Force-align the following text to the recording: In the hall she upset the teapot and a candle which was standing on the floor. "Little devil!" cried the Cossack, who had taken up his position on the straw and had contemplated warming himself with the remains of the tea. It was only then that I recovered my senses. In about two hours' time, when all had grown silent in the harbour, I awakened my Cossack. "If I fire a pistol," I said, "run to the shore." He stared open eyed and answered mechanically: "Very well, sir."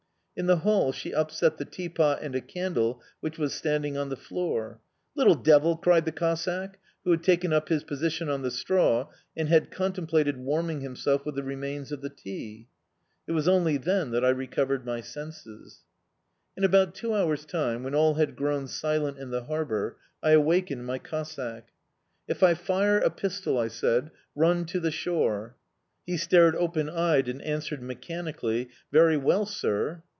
In 0.33 0.47
the 0.47 0.59
hall 0.65 0.91
she 0.91 1.13
upset 1.13 1.57
the 1.57 1.65
teapot 1.65 2.19
and 2.23 2.33
a 2.33 2.41
candle 2.41 2.99
which 3.19 3.37
was 3.37 3.53
standing 3.53 3.95
on 3.95 4.09
the 4.09 4.15
floor. 4.15 4.79
"Little 5.13 5.35
devil!" 5.35 5.75
cried 5.75 6.05
the 6.05 6.11
Cossack, 6.11 6.79
who 7.03 7.11
had 7.11 7.21
taken 7.21 7.53
up 7.53 7.69
his 7.69 7.83
position 7.83 8.27
on 8.27 8.41
the 8.41 8.49
straw 8.49 9.09
and 9.37 9.49
had 9.49 9.69
contemplated 9.69 10.37
warming 10.37 10.81
himself 10.81 11.25
with 11.25 11.35
the 11.35 11.43
remains 11.43 11.91
of 11.91 12.01
the 12.01 12.09
tea. 12.09 12.67
It 13.27 13.33
was 13.33 13.47
only 13.47 13.77
then 13.77 14.09
that 14.11 14.25
I 14.25 14.29
recovered 14.29 14.83
my 14.83 14.99
senses. 15.01 15.81
In 16.57 16.63
about 16.63 16.95
two 16.95 17.13
hours' 17.13 17.45
time, 17.45 17.83
when 17.83 17.93
all 17.93 18.15
had 18.15 18.37
grown 18.37 18.67
silent 18.67 19.19
in 19.19 19.29
the 19.29 19.43
harbour, 19.43 19.97
I 20.23 20.31
awakened 20.31 20.85
my 20.87 20.97
Cossack. 20.97 21.65
"If 22.27 22.41
I 22.41 22.55
fire 22.55 22.97
a 22.99 23.11
pistol," 23.11 23.59
I 23.59 23.67
said, 23.67 24.09
"run 24.35 24.65
to 24.67 24.79
the 24.79 24.91
shore." 24.91 25.55
He 26.07 26.17
stared 26.17 26.55
open 26.55 26.89
eyed 26.89 27.27
and 27.27 27.43
answered 27.43 27.83
mechanically: 27.83 28.69
"Very 28.91 29.17
well, 29.17 29.45
sir." 29.45 30.01